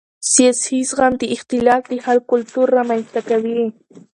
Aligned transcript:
سیاسي 0.33 0.77
زغم 0.89 1.13
د 1.19 1.23
اختلاف 1.35 1.81
د 1.87 1.93
حل 2.05 2.19
کلتور 2.31 2.67
رامنځته 2.77 3.19
کوي 3.29 3.61